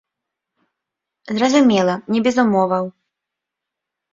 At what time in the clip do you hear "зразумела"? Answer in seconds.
1.39-1.95